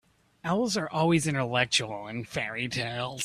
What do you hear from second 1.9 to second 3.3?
in fairy-tales.